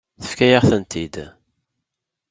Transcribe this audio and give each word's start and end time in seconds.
Tefka-yaɣ-tent-id. 0.21 1.15